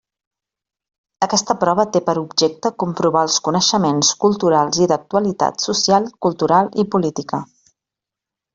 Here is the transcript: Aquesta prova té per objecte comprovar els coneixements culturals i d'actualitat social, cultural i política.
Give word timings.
Aquesta 1.25 1.55
prova 1.63 1.85
té 1.97 2.01
per 2.07 2.15
objecte 2.21 2.71
comprovar 2.85 3.23
els 3.27 3.37
coneixements 3.49 4.11
culturals 4.25 4.81
i 4.85 4.89
d'actualitat 4.93 5.67
social, 5.69 6.09
cultural 6.29 6.75
i 6.87 6.91
política. 6.97 7.45